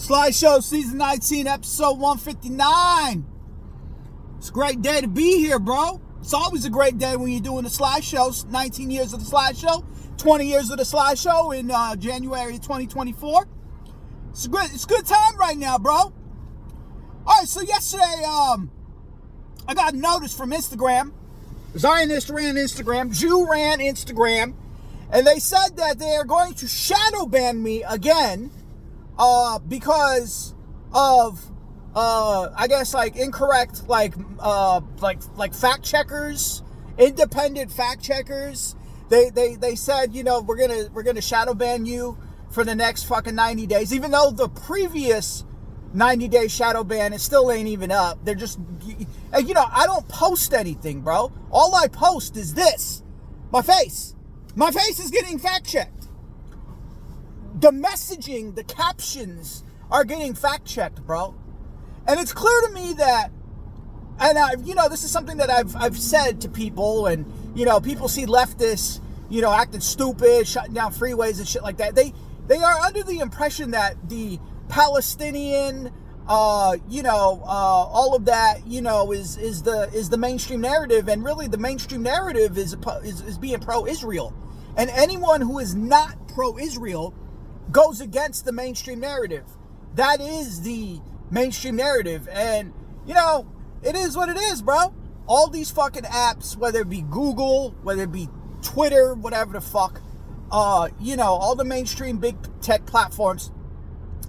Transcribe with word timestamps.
Sly 0.00 0.30
Show 0.30 0.60
season 0.60 0.96
19, 0.96 1.46
episode 1.46 1.98
159. 1.98 3.26
It's 4.38 4.48
a 4.48 4.52
great 4.52 4.80
day 4.80 5.02
to 5.02 5.06
be 5.06 5.36
here, 5.36 5.58
bro. 5.58 6.00
It's 6.20 6.32
always 6.32 6.64
a 6.64 6.70
great 6.70 6.96
day 6.96 7.16
when 7.16 7.30
you're 7.30 7.42
doing 7.42 7.64
the 7.64 7.70
Sly 7.70 8.00
Show. 8.00 8.32
19 8.48 8.90
years 8.90 9.12
of 9.12 9.20
the 9.20 9.26
Sly 9.26 9.52
Show, 9.52 9.84
20 10.16 10.46
years 10.46 10.70
of 10.70 10.78
the 10.78 10.86
Sly 10.86 11.12
Show 11.14 11.50
in 11.50 11.70
uh, 11.70 11.96
January 11.96 12.54
2024. 12.54 13.46
It's 14.30 14.46
a 14.46 14.48
good, 14.48 14.64
it's 14.72 14.84
a 14.84 14.88
good 14.88 15.04
time 15.04 15.36
right 15.36 15.58
now, 15.58 15.76
bro. 15.76 15.92
All 15.94 16.14
right, 17.26 17.46
so 17.46 17.60
yesterday, 17.60 18.24
um, 18.26 18.70
I 19.68 19.74
got 19.74 19.92
a 19.92 19.96
notice 19.98 20.34
from 20.34 20.50
Instagram. 20.52 21.12
Zionist 21.76 22.30
ran 22.30 22.54
Instagram, 22.54 23.14
Jew 23.14 23.46
ran 23.46 23.80
Instagram, 23.80 24.54
and 25.12 25.26
they 25.26 25.38
said 25.40 25.76
that 25.76 25.98
they 25.98 26.16
are 26.16 26.24
going 26.24 26.54
to 26.54 26.66
shadow 26.66 27.26
ban 27.26 27.62
me 27.62 27.82
again 27.82 28.50
uh, 29.18 29.58
because 29.60 30.54
of 30.92 31.50
uh, 31.94 32.48
I 32.56 32.68
guess 32.68 32.94
like 32.94 33.16
incorrect 33.16 33.88
like 33.88 34.14
uh, 34.38 34.80
like 35.00 35.20
like 35.36 35.54
fact 35.54 35.82
checkers, 35.82 36.62
independent 36.98 37.72
fact 37.72 38.02
checkers. 38.02 38.76
They 39.08 39.30
they 39.30 39.56
they 39.56 39.74
said 39.74 40.14
you 40.14 40.22
know 40.22 40.40
we're 40.40 40.56
gonna 40.56 40.88
we're 40.92 41.02
gonna 41.02 41.20
shadow 41.20 41.54
ban 41.54 41.86
you 41.86 42.16
for 42.50 42.64
the 42.64 42.74
next 42.74 43.04
fucking 43.04 43.34
ninety 43.34 43.66
days, 43.66 43.92
even 43.92 44.10
though 44.10 44.30
the 44.30 44.48
previous 44.48 45.44
90 45.92 46.28
day 46.28 46.46
shadow 46.46 46.84
ban 46.84 47.12
it 47.12 47.20
still 47.20 47.50
ain't 47.50 47.68
even 47.68 47.90
up. 47.90 48.24
They're 48.24 48.36
just 48.36 48.60
you 48.86 49.54
know 49.54 49.66
i 49.72 49.86
don't 49.86 50.06
post 50.08 50.54
anything 50.54 51.00
bro. 51.00 51.32
All 51.50 51.74
i 51.74 51.88
post 51.88 52.36
is 52.36 52.54
this. 52.54 53.02
My 53.50 53.62
face. 53.62 54.14
My 54.54 54.70
face 54.70 55.00
is 55.00 55.10
getting 55.10 55.38
fact 55.40 55.66
checked 55.66 55.99
the 57.54 57.70
messaging 57.70 58.54
the 58.54 58.64
captions 58.64 59.64
are 59.90 60.04
getting 60.04 60.34
fact 60.34 60.66
checked 60.66 61.04
bro. 61.04 61.34
And 62.06 62.18
it's 62.18 62.32
clear 62.32 62.60
to 62.66 62.72
me 62.72 62.94
that 62.94 63.30
and 64.18 64.38
I, 64.38 64.54
you 64.64 64.74
know 64.74 64.88
this 64.88 65.02
is 65.02 65.10
something 65.10 65.38
that 65.38 65.48
i've 65.48 65.74
i've 65.76 65.98
said 65.98 66.42
to 66.42 66.48
people 66.48 67.06
and 67.06 67.24
you 67.54 67.64
know 67.64 67.80
people 67.80 68.06
see 68.06 68.26
leftists 68.26 69.00
you 69.30 69.40
know 69.40 69.50
acting 69.50 69.80
stupid 69.80 70.46
shutting 70.46 70.74
down 70.74 70.92
freeways 70.92 71.38
and 71.38 71.48
shit 71.48 71.62
like 71.62 71.78
that. 71.78 71.94
They 71.94 72.12
they 72.50 72.58
are 72.58 72.78
under 72.80 73.04
the 73.04 73.20
impression 73.20 73.70
that 73.70 74.08
the 74.08 74.40
Palestinian, 74.68 75.92
uh, 76.26 76.76
you 76.88 77.02
know, 77.02 77.40
uh, 77.44 77.46
all 77.46 78.16
of 78.16 78.24
that, 78.24 78.66
you 78.66 78.82
know, 78.82 79.12
is 79.12 79.36
is 79.36 79.62
the 79.62 79.88
is 79.94 80.10
the 80.10 80.18
mainstream 80.18 80.60
narrative, 80.60 81.08
and 81.08 81.24
really 81.24 81.46
the 81.46 81.58
mainstream 81.58 82.02
narrative 82.02 82.58
is 82.58 82.76
is, 83.04 83.20
is 83.20 83.38
being 83.38 83.60
pro-Israel, 83.60 84.34
and 84.76 84.90
anyone 84.90 85.40
who 85.40 85.60
is 85.60 85.76
not 85.76 86.28
pro-Israel 86.34 87.14
goes 87.70 88.00
against 88.00 88.44
the 88.44 88.52
mainstream 88.52 89.00
narrative. 89.00 89.44
That 89.94 90.20
is 90.20 90.62
the 90.62 91.00
mainstream 91.30 91.76
narrative, 91.76 92.28
and 92.30 92.72
you 93.06 93.14
know, 93.14 93.46
it 93.82 93.96
is 93.96 94.16
what 94.16 94.28
it 94.28 94.36
is, 94.36 94.62
bro. 94.62 94.94
All 95.26 95.48
these 95.48 95.70
fucking 95.70 96.04
apps, 96.04 96.56
whether 96.56 96.80
it 96.80 96.90
be 96.90 97.02
Google, 97.02 97.74
whether 97.82 98.02
it 98.02 98.12
be 98.12 98.28
Twitter, 98.62 99.14
whatever 99.14 99.52
the 99.52 99.60
fuck, 99.60 100.00
uh, 100.50 100.88
you 101.00 101.16
know, 101.16 101.32
all 101.32 101.54
the 101.54 101.64
mainstream 101.64 102.18
big 102.18 102.36
tech 102.60 102.84
platforms 102.86 103.50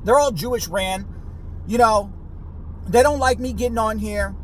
they're 0.04 0.18
all 0.18 0.32
Jewish 0.32 0.68
ran. 0.68 1.06
You 1.68 1.78
know, 1.78 2.12
they 2.88 3.04
don't 3.04 3.20
like 3.20 3.40
me 3.40 3.54
getting 3.54 3.78
on 3.78 4.00
here 4.00 4.36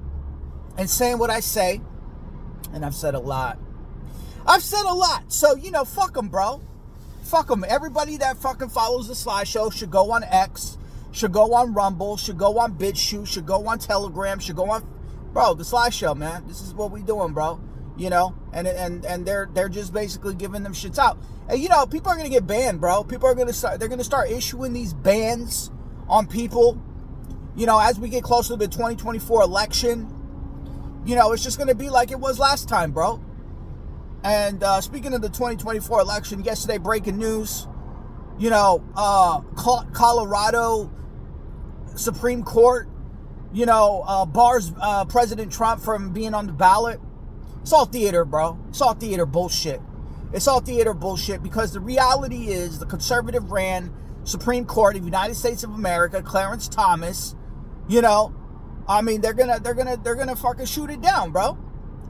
and 0.77 0.89
saying 0.89 1.17
what 1.17 1.29
I 1.29 1.39
say. 1.39 1.81
And 2.73 2.85
I've 2.85 2.95
said 2.95 3.15
a 3.15 3.19
lot. 3.19 3.57
I've 4.45 4.63
said 4.63 4.85
a 4.85 4.93
lot. 4.93 5.31
So, 5.31 5.55
you 5.55 5.71
know, 5.71 5.83
fuck 5.83 6.13
them, 6.13 6.29
bro. 6.29 6.61
Fuck 7.27 7.47
them. 7.47 7.65
Everybody 7.67 8.15
that 8.17 8.37
fucking 8.37 8.69
follows 8.69 9.09
the 9.09 9.15
Sly 9.15 9.43
Show 9.43 9.69
should 9.69 9.91
go 9.91 10.13
on 10.13 10.23
X, 10.23 10.77
should 11.11 11.33
go 11.33 11.53
on 11.55 11.73
Rumble, 11.73 12.15
should 12.15 12.37
go 12.37 12.57
on 12.57 12.77
BitChute, 12.77 13.27
should 13.27 13.45
go 13.45 13.67
on 13.67 13.79
Telegram, 13.79 14.39
should 14.39 14.55
go 14.55 14.69
on. 14.69 14.87
Bro, 15.33 15.55
the 15.55 15.65
Sly 15.65 15.89
Show, 15.89 16.15
man. 16.15 16.47
This 16.47 16.61
is 16.61 16.73
what 16.73 16.89
we 16.89 17.01
doing, 17.01 17.33
bro. 17.33 17.59
You 17.97 18.09
know, 18.09 18.33
and 18.53 18.65
and 18.65 19.03
and 19.05 19.25
they're 19.25 19.49
they're 19.53 19.67
just 19.67 19.91
basically 19.91 20.35
giving 20.35 20.63
them 20.63 20.71
shits 20.71 20.97
out. 20.97 21.17
And 21.49 21.61
you 21.61 21.67
know, 21.67 21.85
people 21.85 22.09
are 22.09 22.15
gonna 22.15 22.29
get 22.29 22.47
banned, 22.47 22.79
bro. 22.79 23.03
People 23.03 23.27
are 23.27 23.35
gonna 23.35 23.51
start. 23.51 23.77
They're 23.77 23.89
gonna 23.89 24.05
start 24.05 24.31
issuing 24.31 24.71
these 24.71 24.93
bans 24.93 25.69
on 26.07 26.27
people. 26.27 26.81
You 27.57 27.65
know, 27.65 27.77
as 27.77 27.99
we 27.99 28.07
get 28.07 28.23
closer 28.23 28.53
to 28.53 28.55
the 28.55 28.69
2024 28.69 29.41
election, 29.41 30.13
you 31.05 31.17
know, 31.17 31.33
it's 31.33 31.43
just 31.43 31.57
gonna 31.57 31.75
be 31.75 31.89
like 31.89 32.09
it 32.09 32.21
was 32.21 32.39
last 32.39 32.69
time, 32.69 32.91
bro. 32.93 33.21
And 34.23 34.63
uh, 34.63 34.81
speaking 34.81 35.13
of 35.13 35.21
the 35.21 35.29
2024 35.29 36.01
election, 36.01 36.43
yesterday 36.43 36.77
breaking 36.77 37.17
news. 37.17 37.67
You 38.39 38.51
know, 38.51 38.83
uh, 38.95 39.41
Colorado 39.93 40.91
Supreme 41.95 42.43
Court, 42.43 42.87
you 43.51 43.65
know, 43.65 44.03
uh, 44.05 44.25
bars 44.27 44.71
uh, 44.79 45.05
President 45.05 45.51
Trump 45.51 45.81
from 45.81 46.13
being 46.13 46.35
on 46.35 46.45
the 46.45 46.53
ballot. 46.53 46.99
It's 47.61 47.73
all 47.73 47.85
theater, 47.85 48.25
bro. 48.25 48.59
It's 48.69 48.79
all 48.79 48.93
theater 48.93 49.25
bullshit. 49.25 49.81
It's 50.33 50.47
all 50.47 50.59
theater 50.59 50.93
bullshit 50.93 51.41
because 51.41 51.73
the 51.73 51.79
reality 51.79 52.49
is 52.49 52.77
the 52.77 52.85
conservative 52.85 53.51
ran 53.51 53.91
Supreme 54.23 54.65
Court 54.65 54.95
of 54.97 55.03
United 55.03 55.35
States 55.35 55.63
of 55.63 55.71
America, 55.71 56.21
Clarence 56.21 56.67
Thomas, 56.67 57.35
you 57.87 58.01
know, 58.01 58.35
I 58.87 59.01
mean 59.01 59.21
they're 59.21 59.33
gonna 59.33 59.59
they're 59.59 59.73
gonna 59.73 59.97
they're 59.97 60.15
gonna 60.15 60.35
fucking 60.35 60.65
shoot 60.65 60.89
it 60.89 61.01
down, 61.01 61.31
bro. 61.31 61.57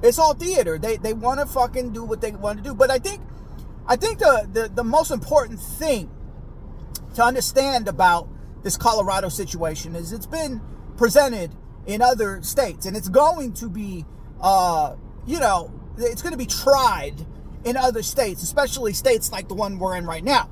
It's 0.02 0.20
all 0.20 0.34
theater. 0.34 0.78
They 0.78 0.98
they 0.98 1.14
wanna 1.14 1.46
fucking 1.46 1.94
do 1.94 2.04
what 2.04 2.22
they 2.22 2.32
want 2.32 2.60
to 2.60 2.64
do. 2.64 2.74
But 2.74 2.92
I 2.92 3.00
think 3.00 3.22
I 3.88 3.96
think 3.96 4.20
the, 4.20 4.48
the, 4.52 4.68
the 4.68 4.84
most 4.84 5.12
important 5.12 5.60
thing 5.60 6.10
to 7.16 7.24
understand 7.24 7.88
about 7.88 8.28
this 8.64 8.78
Colorado 8.78 9.30
situation 9.30 9.96
is 9.96 10.12
it's 10.12 10.26
been 10.26 10.62
presented 10.98 11.56
in 11.86 12.02
other 12.02 12.42
states 12.42 12.86
and 12.86 12.98
it's 12.98 13.08
going 13.08 13.54
to 13.54 13.70
be 13.70 14.06
uh 14.42 14.96
you 15.26 15.40
know 15.40 15.72
it's 15.98 16.22
going 16.22 16.34
to 16.34 16.38
be 16.38 16.46
tried 16.46 17.26
in 17.64 17.76
other 17.76 18.04
states, 18.04 18.44
especially 18.44 18.94
states 18.94 19.32
like 19.32 19.48
the 19.48 19.54
one 19.54 19.80
we're 19.80 19.96
in 19.96 20.06
right 20.06 20.24
now, 20.24 20.50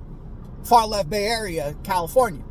far 0.63 0.87
left 0.87 1.09
Bay 1.09 1.25
Area, 1.25 1.75
California. 1.83 2.43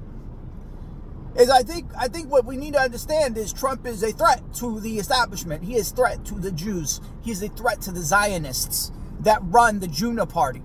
Is 1.37 1.51
I 1.51 1.63
think 1.63 1.91
I 1.99 2.07
think 2.07 2.31
what 2.31 2.45
we 2.45 2.57
need 2.57 2.75
to 2.75 2.81
understand 2.81 3.37
is 3.37 3.53
Trump 3.53 3.87
is 3.87 4.03
a 4.05 4.13
threat 4.13 4.43
to 4.55 4.79
the 4.81 4.99
establishment. 4.99 5.65
He 5.65 5.75
is 5.75 5.91
threat 5.91 6.25
to 6.27 6.35
the 6.35 6.53
Jews. 6.53 7.01
He 7.23 7.33
is 7.33 7.43
a 7.43 7.49
threat 7.49 7.81
to 7.83 7.93
the 7.93 8.03
Zionists 8.03 8.93
that 9.21 9.41
run 9.43 9.81
the 9.81 9.89
Juna 9.89 10.27
party. 10.27 10.63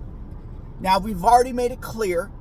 Now 0.79 0.99
we've 0.99 1.23
already 1.23 1.53
made 1.53 1.71
it 1.71 1.81
clear 1.81 2.31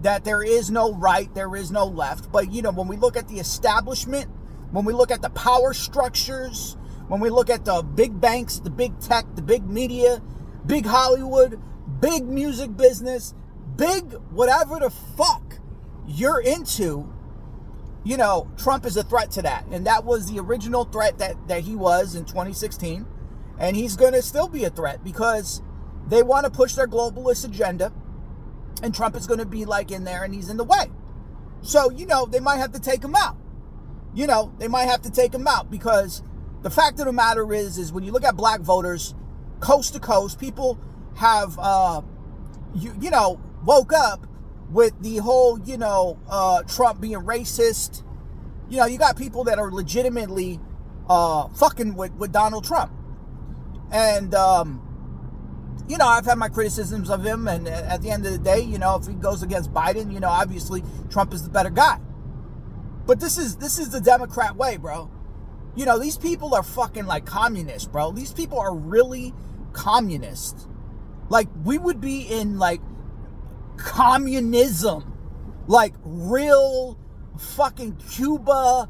that 0.00 0.24
there 0.24 0.42
is 0.42 0.70
no 0.70 0.92
right, 0.94 1.32
there 1.34 1.54
is 1.54 1.70
no 1.70 1.86
left. 1.86 2.32
But 2.32 2.52
you 2.52 2.62
know, 2.62 2.72
when 2.72 2.88
we 2.88 2.96
look 2.96 3.16
at 3.16 3.28
the 3.28 3.38
establishment, 3.38 4.26
when 4.72 4.84
we 4.84 4.92
look 4.92 5.12
at 5.12 5.22
the 5.22 5.30
power 5.30 5.72
structures, 5.72 6.76
when 7.06 7.20
we 7.20 7.30
look 7.30 7.48
at 7.48 7.64
the 7.64 7.82
big 7.82 8.20
banks, 8.20 8.58
the 8.58 8.70
big 8.70 8.98
tech, 9.00 9.24
the 9.36 9.42
big 9.42 9.68
media, 9.68 10.20
big 10.66 10.84
Hollywood, 10.84 11.60
big 12.00 12.24
music 12.24 12.76
business, 12.76 13.34
big 13.76 14.12
whatever 14.30 14.78
the 14.80 14.90
fuck 14.90 15.58
you're 16.06 16.40
into, 16.40 17.12
you 18.04 18.16
know, 18.16 18.50
Trump 18.56 18.86
is 18.86 18.96
a 18.96 19.02
threat 19.02 19.30
to 19.32 19.42
that. 19.42 19.66
And 19.70 19.86
that 19.86 20.04
was 20.04 20.30
the 20.30 20.40
original 20.40 20.84
threat 20.84 21.18
that, 21.18 21.48
that 21.48 21.62
he 21.62 21.74
was 21.74 22.14
in 22.14 22.24
2016. 22.24 23.06
And 23.58 23.76
he's 23.76 23.96
going 23.96 24.12
to 24.12 24.22
still 24.22 24.48
be 24.48 24.64
a 24.64 24.70
threat 24.70 25.02
because 25.02 25.62
they 26.06 26.22
want 26.22 26.44
to 26.44 26.50
push 26.50 26.74
their 26.74 26.86
globalist 26.86 27.44
agenda. 27.44 27.92
And 28.82 28.94
Trump 28.94 29.16
is 29.16 29.26
going 29.26 29.40
to 29.40 29.46
be 29.46 29.64
like 29.64 29.90
in 29.90 30.04
there 30.04 30.22
and 30.22 30.32
he's 30.32 30.48
in 30.48 30.56
the 30.56 30.64
way. 30.64 30.90
So, 31.60 31.90
you 31.90 32.06
know, 32.06 32.24
they 32.26 32.40
might 32.40 32.58
have 32.58 32.72
to 32.72 32.80
take 32.80 33.02
him 33.02 33.16
out. 33.16 33.36
You 34.14 34.26
know, 34.26 34.52
they 34.58 34.68
might 34.68 34.84
have 34.84 35.02
to 35.02 35.10
take 35.10 35.34
him 35.34 35.46
out 35.46 35.70
because 35.70 36.22
the 36.62 36.70
fact 36.70 37.00
of 37.00 37.06
the 37.06 37.12
matter 37.12 37.52
is, 37.52 37.78
is 37.78 37.92
when 37.92 38.04
you 38.04 38.12
look 38.12 38.24
at 38.24 38.36
black 38.36 38.60
voters, 38.60 39.14
coast 39.60 39.94
to 39.94 40.00
coast, 40.00 40.38
people 40.38 40.78
have, 41.16 41.58
uh, 41.58 42.00
you, 42.74 42.94
you 43.00 43.10
know, 43.10 43.40
woke 43.64 43.92
up 43.92 44.27
with 44.70 45.00
the 45.02 45.18
whole, 45.18 45.58
you 45.60 45.76
know, 45.76 46.18
uh, 46.28 46.62
Trump 46.62 47.00
being 47.00 47.18
racist. 47.18 48.02
You 48.68 48.78
know, 48.78 48.86
you 48.86 48.98
got 48.98 49.16
people 49.16 49.44
that 49.44 49.58
are 49.58 49.72
legitimately 49.72 50.60
uh, 51.08 51.48
fucking 51.48 51.94
with, 51.94 52.12
with 52.14 52.32
Donald 52.32 52.64
Trump. 52.64 52.92
And, 53.90 54.34
um, 54.34 54.82
you 55.88 55.96
know, 55.96 56.06
I've 56.06 56.26
had 56.26 56.36
my 56.36 56.48
criticisms 56.48 57.08
of 57.08 57.24
him, 57.24 57.48
and 57.48 57.66
at 57.66 58.02
the 58.02 58.10
end 58.10 58.26
of 58.26 58.32
the 58.32 58.38
day, 58.38 58.60
you 58.60 58.78
know, 58.78 58.96
if 58.96 59.06
he 59.06 59.14
goes 59.14 59.42
against 59.42 59.72
Biden, 59.72 60.12
you 60.12 60.20
know, 60.20 60.28
obviously 60.28 60.82
Trump 61.08 61.32
is 61.32 61.42
the 61.42 61.50
better 61.50 61.70
guy. 61.70 61.98
But 63.06 63.20
this 63.20 63.38
is 63.38 63.56
this 63.56 63.78
is 63.78 63.88
the 63.88 64.00
Democrat 64.00 64.56
way, 64.56 64.76
bro. 64.76 65.10
You 65.74 65.86
know, 65.86 65.98
these 65.98 66.18
people 66.18 66.54
are 66.54 66.62
fucking 66.62 67.06
like 67.06 67.24
communists, 67.24 67.88
bro. 67.88 68.12
These 68.12 68.34
people 68.34 68.58
are 68.58 68.74
really 68.74 69.32
communists. 69.72 70.66
Like, 71.30 71.48
we 71.64 71.78
would 71.78 72.02
be 72.02 72.22
in 72.22 72.58
like 72.58 72.82
communism. 73.78 75.14
Like, 75.66 75.94
real 76.02 76.98
fucking 77.38 77.96
Cuba, 77.96 78.88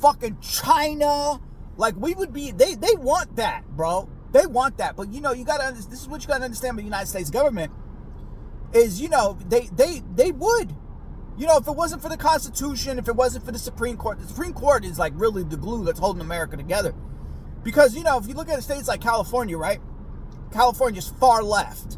fucking 0.00 0.38
China. 0.40 1.40
Like, 1.76 1.96
we 1.96 2.14
would 2.14 2.32
be, 2.32 2.50
they, 2.50 2.74
they 2.74 2.94
want 2.94 3.36
that, 3.36 3.64
bro. 3.76 4.08
They 4.32 4.46
want 4.46 4.78
that. 4.78 4.96
But, 4.96 5.12
you 5.12 5.20
know, 5.20 5.32
you 5.32 5.44
gotta, 5.44 5.74
this 5.74 6.00
is 6.00 6.08
what 6.08 6.22
you 6.22 6.28
gotta 6.28 6.44
understand 6.44 6.72
about 6.72 6.78
the 6.78 6.84
United 6.84 7.06
States 7.06 7.30
government 7.30 7.72
is, 8.72 9.00
you 9.00 9.08
know, 9.08 9.38
they, 9.48 9.68
they, 9.72 10.02
they 10.14 10.30
would 10.30 10.74
you 11.40 11.46
know, 11.46 11.56
if 11.56 11.66
it 11.66 11.72
wasn't 11.74 12.02
for 12.02 12.10
the 12.10 12.18
Constitution, 12.18 12.98
if 12.98 13.08
it 13.08 13.16
wasn't 13.16 13.46
for 13.46 13.50
the 13.50 13.58
Supreme 13.58 13.96
Court, 13.96 14.18
the 14.18 14.28
Supreme 14.28 14.52
Court 14.52 14.84
is 14.84 14.98
like 14.98 15.14
really 15.16 15.42
the 15.42 15.56
glue 15.56 15.86
that's 15.86 15.98
holding 15.98 16.20
America 16.20 16.54
together. 16.54 16.94
Because, 17.62 17.96
you 17.96 18.02
know, 18.02 18.18
if 18.18 18.28
you 18.28 18.34
look 18.34 18.50
at 18.50 18.62
states 18.62 18.88
like 18.88 19.00
California, 19.00 19.56
right? 19.56 19.80
California's 20.52 21.08
far 21.18 21.42
left. 21.42 21.96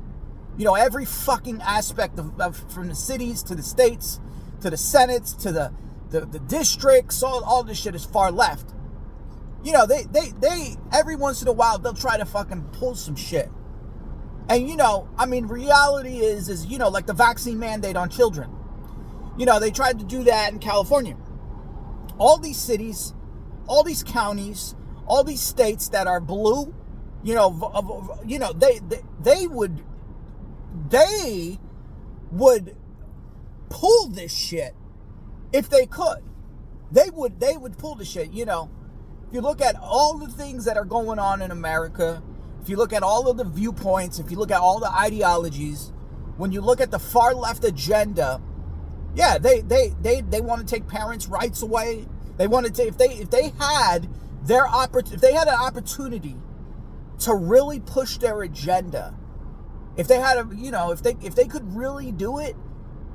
You 0.58 0.64
know, 0.64 0.74
every 0.74 1.04
fucking 1.04 1.60
aspect 1.62 2.18
of, 2.18 2.40
of 2.40 2.56
from 2.72 2.88
the 2.88 2.94
cities 2.94 3.42
to 3.44 3.54
the 3.54 3.62
states 3.62 4.20
to 4.62 4.70
the 4.70 4.76
senates 4.76 5.34
to 5.34 5.52
the, 5.52 5.72
the, 6.10 6.20
the 6.24 6.38
districts, 6.38 7.22
all, 7.22 7.44
all 7.44 7.62
this 7.62 7.78
shit 7.78 7.94
is 7.94 8.04
far 8.04 8.30
left. 8.30 8.72
You 9.62 9.72
know, 9.72 9.86
they, 9.86 10.04
they, 10.04 10.30
they, 10.40 10.76
every 10.92 11.14
once 11.14 11.42
in 11.42 11.48
a 11.48 11.52
while, 11.52 11.78
they'll 11.78 11.94
try 11.94 12.16
to 12.16 12.24
fucking 12.24 12.62
pull 12.72 12.94
some 12.94 13.14
shit. 13.14 13.50
And, 14.48 14.68
you 14.68 14.76
know, 14.76 15.08
I 15.16 15.26
mean, 15.26 15.46
reality 15.46 16.18
is, 16.18 16.48
is, 16.48 16.66
you 16.66 16.78
know, 16.78 16.88
like 16.88 17.06
the 17.06 17.12
vaccine 17.12 17.58
mandate 17.58 17.96
on 17.96 18.08
children. 18.08 18.50
You 19.36 19.46
know, 19.46 19.60
they 19.60 19.70
tried 19.70 19.98
to 20.00 20.04
do 20.04 20.24
that 20.24 20.52
in 20.52 20.58
California. 20.58 21.16
All 22.18 22.38
these 22.38 22.58
cities, 22.58 23.14
all 23.66 23.82
these 23.82 24.02
counties, 24.02 24.74
all 25.06 25.24
these 25.24 25.40
states 25.40 25.88
that 25.90 26.06
are 26.06 26.20
blue, 26.20 26.74
you 27.22 27.34
know, 27.34 28.20
you 28.26 28.38
know, 28.38 28.52
they, 28.52 28.80
they, 28.80 29.00
they 29.20 29.46
would, 29.46 29.82
they 30.88 31.58
would 32.30 32.76
pull 33.68 34.08
this 34.08 34.34
shit 34.34 34.74
if 35.52 35.68
they 35.68 35.86
could. 35.86 36.22
They 36.90 37.08
would, 37.12 37.40
they 37.40 37.56
would 37.56 37.78
pull 37.78 37.94
the 37.94 38.04
shit, 38.04 38.32
you 38.32 38.44
know. 38.44 38.70
If 39.28 39.34
you 39.34 39.40
look 39.40 39.60
at 39.60 39.76
all 39.80 40.18
the 40.18 40.28
things 40.28 40.66
that 40.66 40.76
are 40.76 40.84
going 40.84 41.18
on 41.18 41.40
in 41.40 41.50
America, 41.50 42.22
if 42.60 42.68
you 42.68 42.76
look 42.76 42.92
at 42.92 43.02
all 43.02 43.28
of 43.28 43.38
the 43.38 43.44
viewpoints, 43.44 44.18
if 44.18 44.30
you 44.30 44.36
look 44.36 44.50
at 44.50 44.60
all 44.60 44.78
the 44.78 44.90
ideologies, 44.90 45.92
when 46.36 46.52
you 46.52 46.60
look 46.60 46.80
at 46.80 46.90
the 46.90 46.98
far 46.98 47.34
left 47.34 47.64
agenda, 47.64 48.40
yeah, 49.14 49.38
they 49.38 49.60
they 49.60 49.94
they 50.00 50.20
they 50.22 50.40
want 50.40 50.60
to 50.60 50.66
take 50.66 50.86
parents' 50.86 51.26
rights 51.26 51.62
away. 51.62 52.06
They 52.36 52.46
wanted 52.46 52.74
to 52.76 52.86
if 52.86 52.96
they 52.98 53.08
if 53.08 53.30
they 53.30 53.50
had 53.58 54.08
their 54.44 54.66
oppor- 54.66 55.12
if 55.12 55.20
they 55.20 55.34
had 55.34 55.48
an 55.48 55.54
opportunity 55.54 56.36
to 57.20 57.34
really 57.34 57.80
push 57.80 58.16
their 58.18 58.42
agenda, 58.42 59.14
if 59.96 60.08
they 60.08 60.16
had 60.16 60.38
a 60.38 60.48
you 60.54 60.70
know 60.70 60.90
if 60.90 61.02
they 61.02 61.16
if 61.22 61.34
they 61.34 61.46
could 61.46 61.74
really 61.74 62.12
do 62.12 62.38
it, 62.38 62.56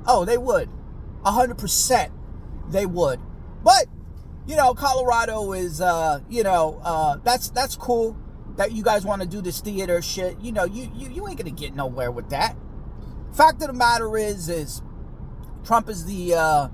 oh 0.06 0.24
they 0.24 0.38
would, 0.38 0.68
hundred 1.24 1.58
percent, 1.58 2.12
they 2.70 2.86
would. 2.86 3.20
But 3.62 3.86
you 4.48 4.56
know, 4.56 4.72
Colorado 4.72 5.52
is, 5.52 5.80
uh, 5.82 6.20
you 6.30 6.42
know, 6.42 6.80
uh, 6.82 7.18
that's 7.22 7.50
that's 7.50 7.76
cool 7.76 8.16
that 8.56 8.72
you 8.72 8.82
guys 8.82 9.04
want 9.04 9.20
to 9.20 9.28
do 9.28 9.42
this 9.42 9.60
theater 9.60 10.00
shit. 10.00 10.40
You 10.40 10.52
know, 10.52 10.64
you, 10.64 10.90
you 10.94 11.10
you 11.10 11.28
ain't 11.28 11.36
gonna 11.36 11.50
get 11.50 11.76
nowhere 11.76 12.10
with 12.10 12.30
that. 12.30 12.56
Fact 13.34 13.60
of 13.60 13.68
the 13.68 13.74
matter 13.74 14.16
is, 14.16 14.48
is 14.48 14.82
Trump 15.64 15.90
is 15.90 16.06
the, 16.06 16.34
uh, 16.34 16.68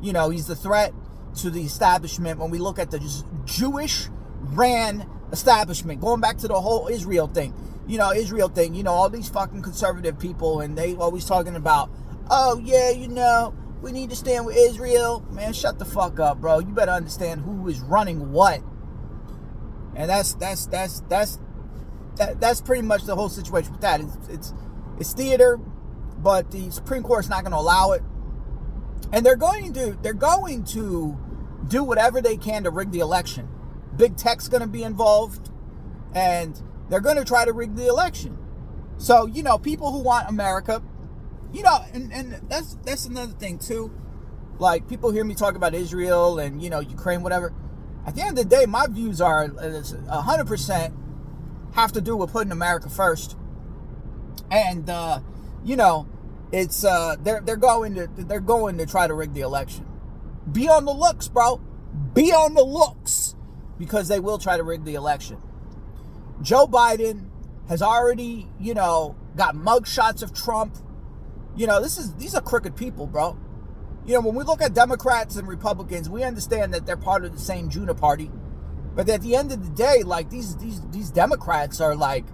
you 0.00 0.12
know, 0.12 0.30
he's 0.30 0.46
the 0.46 0.54
threat 0.54 0.94
to 1.38 1.50
the 1.50 1.62
establishment 1.62 2.38
when 2.38 2.50
we 2.50 2.58
look 2.58 2.78
at 2.78 2.92
the 2.92 3.24
Jewish 3.44 4.08
ran 4.40 5.10
establishment. 5.32 6.00
Going 6.00 6.20
back 6.20 6.38
to 6.38 6.48
the 6.48 6.60
whole 6.60 6.86
Israel 6.86 7.26
thing, 7.26 7.52
you 7.86 7.98
know, 7.98 8.12
Israel 8.12 8.48
thing. 8.48 8.74
You 8.74 8.82
know, 8.82 8.92
all 8.92 9.08
these 9.08 9.28
fucking 9.28 9.62
conservative 9.62 10.18
people, 10.18 10.60
and 10.60 10.76
they 10.76 10.94
always 10.94 11.24
talking 11.24 11.56
about, 11.56 11.90
oh 12.30 12.60
yeah, 12.62 12.90
you 12.90 13.08
know 13.08 13.54
we 13.82 13.92
need 13.92 14.10
to 14.10 14.16
stand 14.16 14.46
with 14.46 14.56
Israel. 14.56 15.24
Man, 15.30 15.52
shut 15.52 15.78
the 15.78 15.84
fuck 15.84 16.18
up, 16.18 16.40
bro. 16.40 16.58
You 16.58 16.68
better 16.68 16.92
understand 16.92 17.42
who 17.42 17.68
is 17.68 17.80
running 17.80 18.32
what. 18.32 18.60
And 19.94 20.10
that's 20.10 20.34
that's 20.34 20.66
that's 20.66 21.00
that's 21.08 21.38
that, 22.16 22.40
that's 22.40 22.60
pretty 22.60 22.82
much 22.82 23.04
the 23.04 23.14
whole 23.14 23.28
situation 23.28 23.72
with 23.72 23.80
that. 23.82 24.00
It's 24.00 24.28
it's, 24.28 24.54
it's 24.98 25.12
theater, 25.12 25.58
but 26.18 26.50
the 26.50 26.70
Supreme 26.70 27.02
Court's 27.02 27.28
not 27.28 27.42
going 27.42 27.52
to 27.52 27.58
allow 27.58 27.92
it. 27.92 28.02
And 29.12 29.24
they're 29.24 29.36
going 29.36 29.72
to 29.74 29.96
they're 30.02 30.14
going 30.14 30.64
to 30.64 31.16
do 31.68 31.84
whatever 31.84 32.20
they 32.20 32.36
can 32.36 32.64
to 32.64 32.70
rig 32.70 32.90
the 32.90 33.00
election. 33.00 33.48
Big 33.96 34.16
tech's 34.16 34.48
going 34.48 34.62
to 34.62 34.68
be 34.68 34.82
involved, 34.82 35.50
and 36.14 36.60
they're 36.88 37.00
going 37.00 37.16
to 37.16 37.24
try 37.24 37.44
to 37.44 37.52
rig 37.52 37.74
the 37.74 37.86
election. 37.86 38.38
So 38.98 39.26
you 39.26 39.42
know, 39.42 39.58
people 39.58 39.92
who 39.92 40.00
want 40.00 40.28
America 40.28 40.82
you 41.52 41.62
know, 41.62 41.84
and, 41.92 42.12
and 42.12 42.40
that's 42.48 42.76
that's 42.84 43.06
another 43.06 43.32
thing 43.32 43.58
too. 43.58 43.90
Like 44.58 44.88
people 44.88 45.10
hear 45.10 45.24
me 45.24 45.34
talk 45.34 45.54
about 45.54 45.74
Israel 45.74 46.38
and 46.38 46.62
you 46.62 46.70
know 46.70 46.80
Ukraine, 46.80 47.22
whatever. 47.22 47.52
At 48.06 48.14
the 48.14 48.22
end 48.22 48.38
of 48.38 48.48
the 48.48 48.56
day, 48.56 48.66
my 48.66 48.86
views 48.86 49.20
are 49.20 49.48
hundred 50.10 50.46
percent 50.46 50.94
have 51.74 51.92
to 51.92 52.00
do 52.00 52.16
with 52.16 52.32
putting 52.32 52.52
America 52.52 52.88
first. 52.88 53.36
And 54.50 54.88
uh, 54.88 55.20
you 55.64 55.76
know, 55.76 56.06
it's 56.52 56.84
uh, 56.84 57.16
they're 57.20 57.40
they're 57.40 57.56
going 57.56 57.94
to 57.94 58.06
they're 58.06 58.40
going 58.40 58.78
to 58.78 58.86
try 58.86 59.06
to 59.06 59.14
rig 59.14 59.32
the 59.34 59.40
election. 59.40 59.86
Be 60.50 60.68
on 60.68 60.84
the 60.84 60.92
looks, 60.92 61.28
bro. 61.28 61.60
Be 62.14 62.32
on 62.32 62.54
the 62.54 62.64
looks 62.64 63.34
because 63.78 64.08
they 64.08 64.20
will 64.20 64.38
try 64.38 64.56
to 64.56 64.62
rig 64.62 64.84
the 64.84 64.94
election. 64.94 65.38
Joe 66.42 66.66
Biden 66.66 67.30
has 67.68 67.82
already, 67.82 68.48
you 68.60 68.74
know, 68.74 69.16
got 69.36 69.54
mugshots 69.54 70.22
of 70.22 70.32
Trump 70.32 70.76
you 71.56 71.66
know, 71.66 71.80
this 71.80 71.96
is 71.96 72.14
these 72.14 72.34
are 72.34 72.42
crooked 72.42 72.76
people, 72.76 73.06
bro. 73.06 73.36
You 74.04 74.14
know, 74.14 74.20
when 74.20 74.34
we 74.34 74.44
look 74.44 74.62
at 74.62 74.74
Democrats 74.74 75.36
and 75.36 75.48
Republicans, 75.48 76.08
we 76.08 76.22
understand 76.22 76.72
that 76.74 76.86
they're 76.86 76.96
part 76.96 77.24
of 77.24 77.32
the 77.32 77.40
same 77.40 77.70
Juna 77.70 77.94
party. 77.94 78.30
But 78.94 79.08
at 79.08 79.22
the 79.22 79.34
end 79.34 79.50
of 79.50 79.64
the 79.64 79.74
day, 79.74 80.02
like 80.02 80.30
these 80.30 80.56
these 80.56 80.80
these 80.90 81.10
Democrats 81.10 81.80
are 81.80 81.96
like 81.96 82.26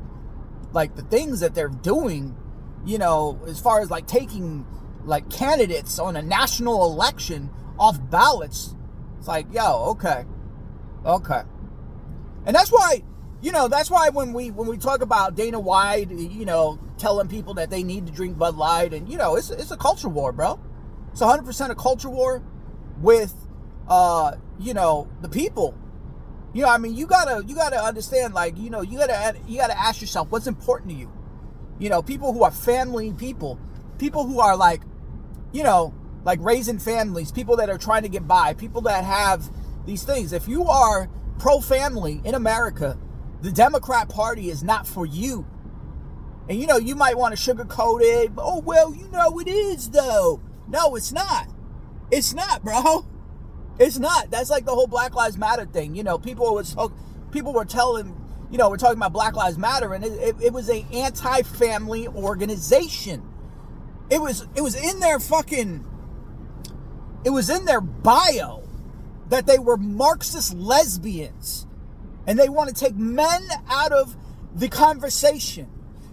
like 0.73 0.97
the 0.97 1.03
things 1.03 1.41
that 1.41 1.55
they're 1.55 1.69
doing, 1.69 2.37
you 2.85 2.99
know, 2.99 3.41
as 3.47 3.61
far 3.61 3.81
as 3.81 3.91
like 3.91 4.07
taking 4.07 4.67
like 5.05 5.31
candidates 5.31 5.99
on 5.99 6.17
a 6.17 6.23
national 6.23 6.85
election 6.85 7.49
off 7.79 7.99
ballots. 8.11 8.75
It's 9.19 9.29
like, 9.29 9.47
yo, 9.53 9.85
okay. 9.91 10.25
Okay. 11.07 11.43
And 12.45 12.57
that's 12.57 12.71
why 12.71 13.03
you 13.43 13.51
know 13.51 13.67
that's 13.67 13.91
why 13.91 14.09
when 14.09 14.33
we 14.33 14.51
when 14.53 14.69
we 14.69 14.79
talk 14.79 15.03
about 15.03 15.35
Dana 15.35 15.59
White, 15.59 16.11
you 16.11 16.47
know, 16.47 16.79
telling 16.97 17.29
people 17.29 17.55
that 17.55 17.71
they 17.71 17.83
need 17.83 18.07
to 18.07 18.13
drink 18.13 18.39
Bud 18.39 18.57
Light, 18.57 18.95
and 18.95 19.09
you 19.09 19.19
know, 19.19 19.35
it's 19.35 19.51
it's 19.51 19.73
a 19.73 19.77
culture 19.77 20.09
war, 20.09 20.33
bro. 20.33 20.61
It's 21.11 21.21
100 21.21 21.45
percent 21.45 21.73
a 21.73 21.75
culture 21.75 22.09
war 22.09 22.43
with, 23.01 23.35
uh, 23.89 24.37
you 24.61 24.73
know, 24.73 25.09
the 25.21 25.29
people. 25.29 25.77
You 26.55 26.63
know, 26.63 26.69
I 26.69 26.79
mean, 26.79 26.95
you 26.95 27.07
gotta 27.07 27.45
you 27.45 27.57
gotta 27.57 27.83
understand, 27.83 28.33
like, 28.33 28.57
you 28.57 28.71
know, 28.71 28.81
you 28.81 28.97
gotta 28.97 29.37
you 29.49 29.59
gotta 29.59 29.79
ask 29.79 30.01
yourself 30.01 30.31
what's 30.31 30.47
important 30.47 30.91
to 30.91 30.97
you. 30.97 31.11
You 31.81 31.91
know, 31.91 32.01
people 32.01 32.33
who 32.33 32.45
are 32.45 32.53
family 32.53 33.13
people, 33.13 33.59
people 33.99 34.25
who 34.25 34.39
are 34.39 34.57
like, 34.57 34.83
you 35.53 35.65
know, 35.65 35.93
like 36.25 36.39
raising 36.41 36.79
families, 36.79 37.33
people 37.33 37.57
that 37.57 37.69
are 37.69 37.79
trying 37.79 38.03
to 38.03 38.09
get 38.09 38.29
by, 38.29 38.55
people 38.55 38.83
that 38.83 39.05
have 39.05 39.51
these 39.85 40.05
things. 40.05 40.33
If 40.33 40.47
you 40.47 40.65
are 40.67 41.11
pro 41.39 41.61
family 41.61 42.21
in 42.25 42.37
America 42.37 42.97
the 43.43 43.53
Democrat 43.53 44.09
Party 44.09 44.49
is 44.49 44.63
not 44.63 44.87
for 44.87 45.05
you. 45.05 45.47
And 46.49 46.61
you 46.61 46.67
know, 46.67 46.79
you 46.79 46.95
might 46.95 47.19
want 47.19 47.37
to 47.37 47.55
sugarcoat 47.55 48.01
it. 48.03 48.33
Oh, 48.39 48.61
well, 48.61 48.95
you 48.95 49.09
know 49.09 49.39
it 49.41 49.49
is, 49.49 49.91
though. 49.91 50.41
No, 50.69 50.95
it's 50.97 51.13
not. 51.13 51.49
It's 52.11 52.33
not, 52.33 52.65
bro. 52.65 53.07
It's 53.79 53.99
not. 53.99 54.31
That's 54.31 54.51
like 54.51 54.65
the 54.65 54.75
whole 54.75 54.87
Black 54.87 55.15
Lives 55.15 55.39
Matter 55.39 55.67
thing. 55.67 55.95
You 55.95 56.05
know, 56.05 56.19
people 56.19 56.55
was 56.55 56.77
people 57.31 57.53
were 57.53 57.65
telling, 57.65 58.15
you 58.51 58.59
know, 58.59 58.69
we're 58.69 58.77
talking 58.77 58.99
about 58.99 59.13
Black 59.13 59.35
Lives 59.35 59.59
Matter, 59.59 59.95
and 59.95 60.05
it, 60.05 60.13
it, 60.13 60.37
it 60.41 60.53
was 60.53 60.69
a 60.69 60.85
anti-family 60.93 62.09
organization. 62.09 63.23
It 64.11 64.21
was 64.21 64.47
it 64.55 64.61
was 64.61 64.75
in 64.75 65.01
their 65.01 65.19
fucking 65.19 65.85
it 67.25 67.31
was 67.31 67.49
in 67.49 67.65
their 67.65 67.81
bio 67.81 68.63
that 69.31 69.47
they 69.47 69.59
were 69.59 69.77
Marxist 69.77 70.55
lesbians 70.55 71.67
and 72.27 72.39
they 72.39 72.49
want 72.49 72.69
to 72.69 72.75
take 72.75 72.95
men 72.95 73.43
out 73.69 73.93
of 73.93 74.17
the 74.55 74.69
conversation. 74.69 75.69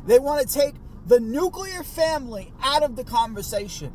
They 0.05 0.19
want 0.19 0.47
to 0.47 0.53
take 0.53 0.75
the 1.05 1.19
nuclear 1.19 1.83
family 1.83 2.53
out 2.61 2.83
of 2.83 2.95
the 2.95 3.03
conversation. 3.03 3.93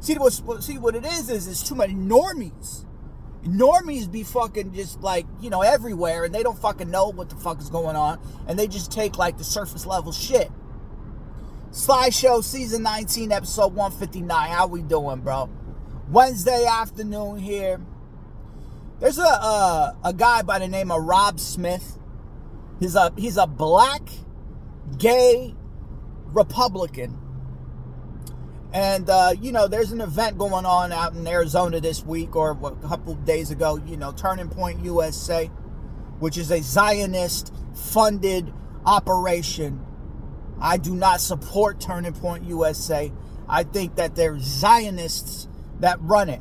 See 0.00 0.14
what 0.14 0.32
see 0.62 0.78
what 0.78 0.94
it 0.94 1.04
is 1.04 1.30
is 1.30 1.48
it's 1.48 1.66
too 1.66 1.74
many 1.74 1.94
normies. 1.94 2.84
Normies 3.42 4.10
be 4.10 4.24
fucking 4.24 4.72
just 4.74 5.00
like, 5.00 5.26
you 5.40 5.50
know, 5.50 5.62
everywhere 5.62 6.24
and 6.24 6.34
they 6.34 6.42
don't 6.42 6.58
fucking 6.58 6.90
know 6.90 7.08
what 7.08 7.30
the 7.30 7.36
fuck 7.36 7.60
is 7.60 7.70
going 7.70 7.96
on 7.96 8.20
and 8.46 8.58
they 8.58 8.66
just 8.66 8.90
take 8.90 9.18
like 9.18 9.38
the 9.38 9.44
surface 9.44 9.86
level 9.86 10.12
shit. 10.12 10.50
Sly 11.70 12.10
Show 12.10 12.40
season 12.40 12.82
19 12.82 13.32
episode 13.32 13.74
159. 13.74 14.50
How 14.50 14.66
we 14.66 14.82
doing, 14.82 15.20
bro? 15.20 15.50
Wednesday 16.08 16.64
afternoon 16.66 17.38
here. 17.38 17.80
There's 18.98 19.18
a, 19.18 19.22
a, 19.22 19.96
a 20.04 20.12
guy 20.14 20.42
by 20.42 20.58
the 20.58 20.68
name 20.68 20.90
of 20.90 21.02
Rob 21.04 21.38
Smith. 21.38 21.98
He's 22.80 22.94
a 22.94 23.12
he's 23.16 23.36
a 23.36 23.46
black 23.46 24.02
gay 24.96 25.54
Republican. 26.26 27.18
And 28.72 29.08
uh, 29.08 29.34
you 29.40 29.52
know, 29.52 29.68
there's 29.68 29.92
an 29.92 30.00
event 30.00 30.38
going 30.38 30.64
on 30.64 30.92
out 30.92 31.14
in 31.14 31.26
Arizona 31.26 31.80
this 31.80 32.04
week 32.04 32.36
or 32.36 32.52
a 32.52 32.88
couple 32.88 33.14
days 33.14 33.50
ago. 33.50 33.80
You 33.86 33.96
know, 33.96 34.12
Turning 34.12 34.48
Point 34.48 34.82
USA, 34.84 35.46
which 36.18 36.38
is 36.38 36.50
a 36.50 36.60
Zionist 36.62 37.52
funded 37.74 38.52
operation. 38.84 39.84
I 40.58 40.78
do 40.78 40.94
not 40.94 41.20
support 41.20 41.80
Turning 41.80 42.14
Point 42.14 42.44
USA. 42.44 43.12
I 43.46 43.62
think 43.62 43.96
that 43.96 44.16
they're 44.16 44.38
Zionists 44.38 45.48
that 45.80 45.98
run 46.00 46.30
it. 46.30 46.40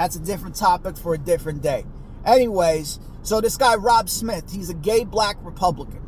That's 0.00 0.16
a 0.16 0.20
different 0.20 0.56
topic 0.56 0.96
for 0.96 1.12
a 1.12 1.18
different 1.18 1.60
day. 1.60 1.84
Anyways, 2.24 2.98
so 3.20 3.42
this 3.42 3.58
guy, 3.58 3.74
Rob 3.74 4.08
Smith, 4.08 4.50
he's 4.50 4.70
a 4.70 4.74
gay 4.74 5.04
black 5.04 5.36
Republican. 5.42 6.00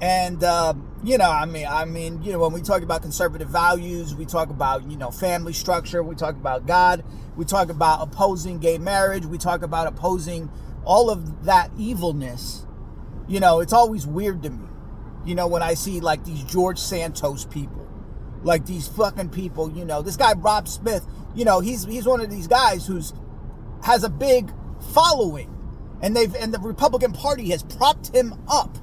And, 0.00 0.44
uh, 0.44 0.74
you 1.02 1.18
know, 1.18 1.28
I 1.28 1.44
mean, 1.44 1.66
I 1.68 1.86
mean, 1.86 2.22
you 2.22 2.30
know, 2.30 2.38
when 2.38 2.52
we 2.52 2.62
talk 2.62 2.82
about 2.82 3.02
conservative 3.02 3.48
values, 3.48 4.14
we 4.14 4.26
talk 4.26 4.48
about, 4.48 4.88
you 4.88 4.96
know, 4.96 5.10
family 5.10 5.52
structure, 5.52 6.04
we 6.04 6.14
talk 6.14 6.36
about 6.36 6.68
God, 6.68 7.02
we 7.34 7.44
talk 7.44 7.68
about 7.68 8.00
opposing 8.00 8.60
gay 8.60 8.78
marriage, 8.78 9.26
we 9.26 9.36
talk 9.36 9.62
about 9.62 9.88
opposing 9.88 10.48
all 10.84 11.10
of 11.10 11.46
that 11.46 11.72
evilness. 11.76 12.64
You 13.26 13.40
know, 13.40 13.58
it's 13.58 13.72
always 13.72 14.06
weird 14.06 14.44
to 14.44 14.50
me, 14.50 14.68
you 15.24 15.34
know, 15.34 15.48
when 15.48 15.64
I 15.64 15.74
see 15.74 15.98
like 15.98 16.24
these 16.24 16.44
George 16.44 16.78
Santos 16.78 17.44
people, 17.44 17.79
like 18.42 18.66
these 18.66 18.88
fucking 18.88 19.30
people, 19.30 19.70
you 19.70 19.84
know, 19.84 20.02
this 20.02 20.16
guy, 20.16 20.32
Rob 20.34 20.68
Smith, 20.68 21.04
you 21.34 21.44
know, 21.44 21.60
he's, 21.60 21.84
he's 21.84 22.06
one 22.06 22.20
of 22.20 22.30
these 22.30 22.46
guys 22.46 22.86
who's, 22.86 23.12
has 23.82 24.04
a 24.04 24.10
big 24.10 24.52
following 24.92 25.56
and 26.02 26.16
they've, 26.16 26.34
and 26.34 26.52
the 26.52 26.58
Republican 26.58 27.12
Party 27.12 27.50
has 27.50 27.62
propped 27.62 28.14
him 28.14 28.34
up 28.48 28.78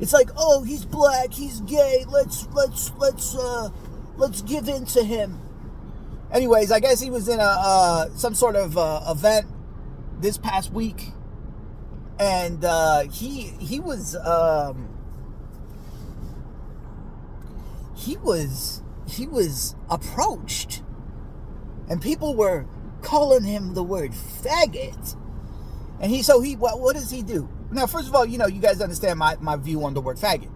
it's 0.00 0.12
like, 0.12 0.30
oh, 0.36 0.62
he's 0.62 0.84
black, 0.84 1.32
he's 1.32 1.60
gay. 1.62 2.04
Let's 2.08 2.46
let's 2.52 2.92
let's 2.98 3.34
uh 3.34 3.70
let's 4.16 4.42
give 4.42 4.68
in 4.68 4.84
to 4.86 5.02
him. 5.02 5.40
Anyways, 6.32 6.70
I 6.70 6.80
guess 6.80 7.00
he 7.00 7.10
was 7.10 7.28
in 7.28 7.40
a 7.40 7.42
uh, 7.42 8.10
some 8.10 8.34
sort 8.34 8.54
of 8.54 8.78
uh, 8.78 9.00
event 9.08 9.46
this 10.20 10.38
past 10.38 10.72
week, 10.72 11.12
and 12.18 12.64
uh, 12.64 13.08
he 13.10 13.52
he 13.58 13.80
was 13.80 14.14
um, 14.14 14.88
he 17.98 18.16
was 18.16 18.82
he 19.08 19.26
was 19.26 19.74
approached, 19.90 20.82
and 21.90 22.00
people 22.00 22.34
were 22.36 22.66
calling 23.02 23.44
him 23.44 23.74
the 23.74 23.82
word 23.82 24.12
faggot, 24.12 25.16
and 26.00 26.10
he 26.10 26.22
so 26.22 26.40
he 26.40 26.54
what 26.54 26.80
what 26.80 26.94
does 26.94 27.10
he 27.10 27.22
do? 27.22 27.48
Now, 27.70 27.86
first 27.86 28.08
of 28.08 28.14
all, 28.14 28.24
you 28.24 28.38
know, 28.38 28.46
you 28.46 28.60
guys 28.60 28.80
understand 28.80 29.18
my, 29.18 29.36
my 29.40 29.56
view 29.56 29.84
on 29.84 29.92
the 29.92 30.00
word 30.00 30.16
faggot. 30.16 30.50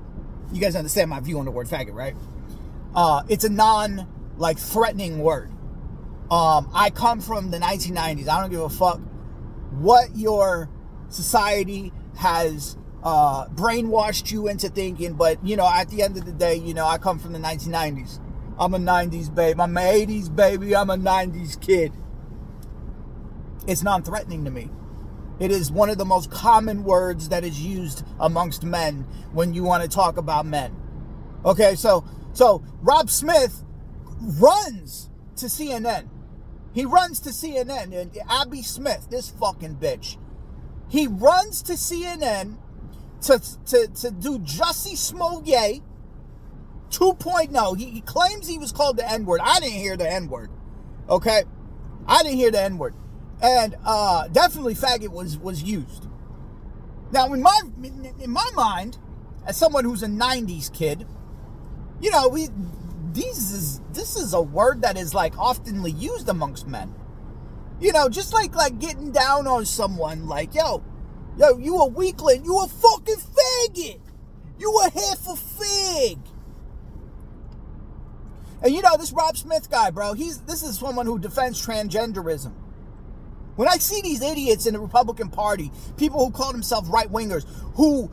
You 0.52 0.60
guys 0.60 0.76
understand 0.76 1.10
my 1.10 1.20
view 1.20 1.38
on 1.38 1.44
the 1.44 1.50
word 1.50 1.66
faggot, 1.66 1.92
right? 1.92 2.14
Uh, 2.94 3.22
it's 3.28 3.44
a 3.44 3.50
non 3.50 4.06
like 4.38 4.58
threatening 4.58 5.18
word. 5.18 5.50
Um, 6.30 6.70
I 6.72 6.90
come 6.90 7.20
from 7.20 7.50
the 7.50 7.58
1990s. 7.58 8.28
I 8.28 8.40
don't 8.40 8.50
give 8.50 8.60
a 8.60 8.70
fuck 8.70 9.00
what 9.72 10.16
your 10.16 10.70
society 11.08 11.92
has 12.16 12.76
uh, 13.02 13.46
brainwashed 13.48 14.30
you 14.30 14.48
into 14.48 14.68
thinking, 14.68 15.14
but 15.14 15.44
you 15.44 15.56
know, 15.56 15.68
at 15.68 15.88
the 15.88 16.02
end 16.02 16.16
of 16.16 16.24
the 16.24 16.32
day, 16.32 16.54
you 16.54 16.74
know, 16.74 16.86
I 16.86 16.98
come 16.98 17.18
from 17.18 17.32
the 17.32 17.38
1990s. 17.38 18.20
I'm 18.58 18.74
a 18.74 18.78
90s 18.78 19.34
babe. 19.34 19.60
I'm 19.60 19.76
an 19.76 19.82
80s 19.82 20.34
baby. 20.34 20.76
I'm 20.76 20.90
a 20.90 20.96
90s 20.96 21.60
kid. 21.60 21.92
It's 23.66 23.82
non 23.82 24.02
threatening 24.02 24.44
to 24.44 24.50
me. 24.50 24.70
It 25.40 25.50
is 25.50 25.72
one 25.72 25.90
of 25.90 25.98
the 25.98 26.04
most 26.04 26.30
common 26.30 26.84
words 26.84 27.30
that 27.30 27.42
is 27.42 27.60
used 27.60 28.04
amongst 28.20 28.62
men 28.62 29.06
when 29.32 29.54
you 29.54 29.64
want 29.64 29.82
to 29.82 29.88
talk 29.88 30.16
about 30.16 30.46
men. 30.46 30.76
Okay, 31.44 31.74
so 31.74 32.04
so 32.32 32.62
Rob 32.80 33.10
Smith 33.10 33.64
runs 34.20 35.10
to 35.36 35.46
CNN. 35.46 36.08
He 36.72 36.84
runs 36.84 37.20
to 37.20 37.30
CNN 37.30 37.92
and 37.92 38.16
Abby 38.28 38.62
Smith, 38.62 39.08
this 39.10 39.30
fucking 39.30 39.76
bitch. 39.76 40.16
He 40.88 41.06
runs 41.06 41.62
to 41.62 41.72
CNN 41.72 42.58
to 43.22 43.40
to, 43.66 43.88
to 43.88 44.10
do 44.10 44.38
Jussie 44.40 44.96
Smollett 44.96 45.82
2.0. 46.90 47.78
He, 47.78 47.86
he 47.86 48.00
claims 48.02 48.46
he 48.46 48.58
was 48.58 48.70
called 48.70 48.98
the 48.98 49.10
N-word. 49.10 49.40
I 49.42 49.60
didn't 49.60 49.78
hear 49.78 49.96
the 49.96 50.10
N-word. 50.10 50.50
Okay? 51.08 51.44
I 52.06 52.22
didn't 52.22 52.36
hear 52.36 52.50
the 52.50 52.60
N-word 52.60 52.94
and 53.42 53.76
uh, 53.84 54.28
definitely 54.28 54.74
faggot 54.74 55.08
was 55.08 55.36
was 55.36 55.62
used. 55.62 56.06
Now, 57.10 57.30
in 57.32 57.42
my 57.42 57.60
in 58.20 58.30
my 58.30 58.48
mind, 58.54 58.98
as 59.44 59.56
someone 59.56 59.84
who's 59.84 60.02
a 60.02 60.06
'90s 60.06 60.72
kid, 60.72 61.06
you 62.00 62.10
know, 62.10 62.28
we 62.28 62.48
these 63.12 63.52
is 63.52 63.80
this 63.92 64.16
is 64.16 64.32
a 64.32 64.40
word 64.40 64.82
that 64.82 64.96
is 64.96 65.12
like 65.12 65.34
oftenly 65.34 66.00
used 66.00 66.28
amongst 66.28 66.68
men. 66.68 66.94
You 67.80 67.92
know, 67.92 68.08
just 68.08 68.32
like 68.32 68.54
like 68.54 68.78
getting 68.78 69.10
down 69.10 69.48
on 69.48 69.66
someone, 69.66 70.28
like 70.28 70.54
yo, 70.54 70.84
yo, 71.38 71.58
you 71.58 71.76
a 71.78 71.88
weakling, 71.88 72.44
you 72.44 72.58
a 72.58 72.68
fucking 72.68 73.16
faggot, 73.16 74.00
you 74.58 74.80
a 74.84 74.90
half 74.90 75.28
a 75.28 75.36
fig. 75.36 76.18
And 78.62 78.72
you 78.72 78.80
know 78.80 78.96
this 78.96 79.12
Rob 79.12 79.36
Smith 79.36 79.70
guy, 79.70 79.90
bro. 79.90 80.12
He's 80.12 80.40
this 80.42 80.62
is 80.62 80.78
someone 80.78 81.06
who 81.06 81.18
defends 81.18 81.64
transgenderism. 81.64 82.52
When 83.56 83.68
I 83.68 83.76
see 83.76 84.00
these 84.00 84.22
idiots 84.22 84.66
in 84.66 84.74
the 84.74 84.80
Republican 84.80 85.28
Party, 85.28 85.70
people 85.96 86.24
who 86.24 86.30
call 86.30 86.52
themselves 86.52 86.88
right 86.88 87.10
wingers, 87.10 87.44
who 87.74 88.10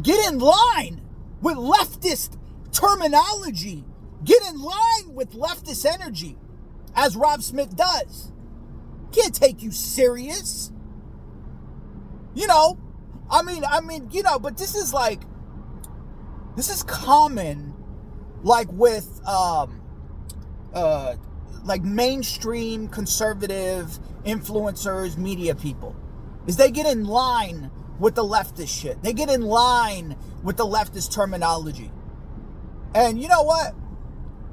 get 0.00 0.32
in 0.32 0.38
line 0.38 1.02
with 1.42 1.56
leftist 1.56 2.38
terminology, 2.72 3.84
get 4.24 4.40
in 4.48 4.60
line 4.62 5.14
with 5.14 5.32
leftist 5.32 5.84
energy, 5.84 6.38
as 6.94 7.16
Rob 7.16 7.42
Smith 7.42 7.76
does, 7.76 8.32
can't 9.12 9.34
take 9.34 9.62
you 9.62 9.72
serious. 9.72 10.70
You 12.34 12.46
know, 12.46 12.78
I 13.30 13.42
mean, 13.42 13.64
I 13.64 13.80
mean, 13.80 14.08
you 14.10 14.22
know, 14.22 14.38
but 14.38 14.56
this 14.56 14.74
is 14.74 14.92
like, 14.92 15.22
this 16.56 16.70
is 16.70 16.82
common, 16.82 17.74
like 18.42 18.68
with, 18.72 19.20
um, 19.26 19.80
uh, 20.74 21.16
like 21.64 21.82
mainstream 21.82 22.88
conservative 22.88 23.98
influencers, 24.24 25.16
media 25.16 25.54
people, 25.54 25.94
is 26.46 26.56
they 26.56 26.70
get 26.70 26.86
in 26.86 27.04
line 27.04 27.70
with 27.98 28.14
the 28.14 28.24
leftist 28.24 28.80
shit. 28.80 29.02
They 29.02 29.12
get 29.12 29.28
in 29.28 29.42
line 29.42 30.16
with 30.42 30.56
the 30.56 30.66
leftist 30.66 31.14
terminology. 31.14 31.90
And 32.94 33.20
you 33.20 33.28
know 33.28 33.42
what? 33.42 33.74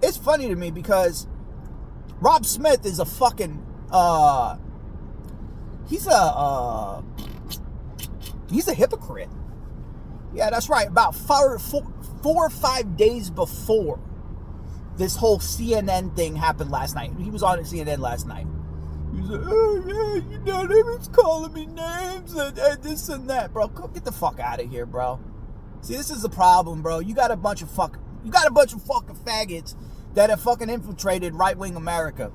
It's 0.02 0.18
funny 0.18 0.48
to 0.48 0.56
me 0.56 0.72
because 0.72 1.28
Rob 2.22 2.46
Smith 2.46 2.86
is 2.86 3.00
a 3.00 3.06
fucking 3.06 3.66
uh 3.92 4.58
he's 5.88 6.06
a 6.06 6.12
uh 6.12 7.02
he's 8.50 8.68
a 8.68 8.74
hypocrite. 8.74 9.30
Yeah, 10.34 10.50
that's 10.50 10.70
right. 10.70 10.88
About 10.88 11.16
four, 11.16 11.58
four, 11.60 11.92
four 12.22 12.46
or 12.48 12.50
five 12.50 12.98
days 12.98 13.30
before 13.30 14.00
this 14.98 15.16
whole 15.16 15.40
CNN 15.40 16.16
thing 16.16 16.36
happened 16.36 16.70
last 16.70 16.94
night. 16.94 17.12
He 17.18 17.32
was 17.32 17.42
on 17.42 17.60
CNN 17.60 18.00
last 18.00 18.28
night. 18.28 18.46
He 19.16 19.22
was 19.22 19.30
like, 19.32 19.42
oh 19.46 19.84
yeah, 19.88 20.16
you 20.30 20.40
know, 20.40 20.68
they 20.68 20.84
was 20.84 21.10
calling 21.12 21.54
me 21.54 21.66
names 21.66 22.34
and, 22.34 22.58
and 22.58 22.84
this 22.84 23.10
and 23.10 23.30
that, 23.30 23.52
bro. 23.54 23.68
Go 23.70 23.88
get 23.88 24.06
the 24.06 24.12
fuck 24.12 24.40
out 24.40 24.62
of 24.62 24.70
here, 24.70 24.86
bro. 24.86 25.20
See, 25.82 25.96
this 25.96 26.12
is 26.12 26.22
the 26.22 26.30
problem, 26.30 26.82
bro. 26.82 27.00
You 27.00 27.16
got 27.16 27.32
a 27.32 27.38
bunch 27.38 27.62
of 27.62 27.72
fuck, 27.72 27.98
you 28.24 28.32
got 28.32 28.46
a 28.46 28.52
bunch 28.52 28.74
of 28.74 28.84
fucking 28.84 29.16
faggots 29.16 29.76
that 30.14 30.30
have 30.30 30.42
fucking 30.42 30.70
infiltrated 30.70 31.34
right 31.34 31.58
wing 31.58 31.76
America. 31.76 32.32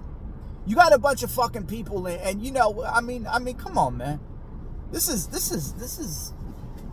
You 0.66 0.74
got 0.74 0.94
a 0.94 0.98
bunch 0.98 1.22
of 1.22 1.30
fucking 1.30 1.66
people, 1.66 2.06
in, 2.06 2.18
and 2.20 2.42
you 2.42 2.50
know, 2.50 2.82
I 2.84 3.02
mean, 3.02 3.26
I 3.26 3.38
mean, 3.38 3.56
come 3.56 3.76
on, 3.76 3.98
man. 3.98 4.20
This 4.92 5.08
is 5.08 5.26
this 5.28 5.50
is 5.50 5.72
this 5.74 5.98
is 5.98 6.32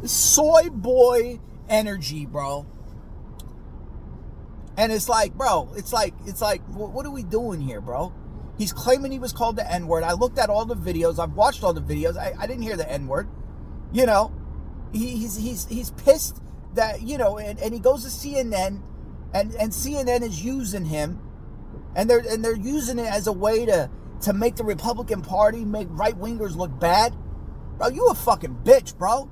this 0.01 0.11
soy 0.11 0.69
boy 0.69 1.39
energy, 1.69 2.25
bro. 2.25 2.65
And 4.77 4.91
it's 4.91 5.09
like, 5.09 5.33
bro, 5.33 5.69
it's 5.75 5.93
like, 5.93 6.13
it's 6.25 6.41
like, 6.41 6.61
what 6.67 7.05
are 7.05 7.11
we 7.11 7.23
doing 7.23 7.61
here, 7.61 7.81
bro? 7.81 8.13
He's 8.57 8.73
claiming 8.73 9.11
he 9.11 9.19
was 9.19 9.33
called 9.33 9.55
the 9.55 9.71
N 9.71 9.87
word. 9.87 10.03
I 10.03 10.13
looked 10.13 10.37
at 10.37 10.49
all 10.49 10.65
the 10.65 10.75
videos. 10.75 11.19
I've 11.19 11.33
watched 11.33 11.63
all 11.63 11.73
the 11.73 11.81
videos. 11.81 12.17
I, 12.17 12.33
I 12.39 12.47
didn't 12.47 12.63
hear 12.63 12.77
the 12.77 12.89
N 12.89 13.07
word. 13.07 13.27
You 13.91 14.05
know, 14.05 14.31
he, 14.93 15.17
he's 15.17 15.35
he's 15.35 15.67
he's 15.67 15.91
pissed 15.91 16.41
that 16.75 17.01
you 17.01 17.17
know, 17.17 17.37
and, 17.37 17.59
and 17.59 17.73
he 17.73 17.79
goes 17.79 18.03
to 18.03 18.09
CNN, 18.09 18.81
and 19.33 19.53
and 19.55 19.71
CNN 19.71 20.21
is 20.21 20.43
using 20.43 20.85
him, 20.85 21.19
and 21.95 22.09
they're 22.09 22.19
and 22.19 22.43
they're 22.43 22.55
using 22.55 22.99
it 22.99 23.07
as 23.07 23.27
a 23.27 23.31
way 23.31 23.65
to 23.65 23.89
to 24.21 24.33
make 24.33 24.55
the 24.55 24.63
Republican 24.63 25.21
Party 25.21 25.65
make 25.65 25.87
right 25.89 26.17
wingers 26.17 26.55
look 26.55 26.77
bad. 26.79 27.15
Bro, 27.81 27.89
you 27.89 28.05
a 28.09 28.13
fucking 28.13 28.59
bitch, 28.63 28.95
bro. 28.95 29.27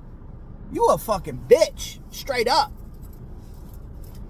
You 0.71 0.87
a 0.87 0.97
fucking 0.97 1.43
bitch, 1.47 1.99
straight 2.09 2.47
up. 2.47 2.71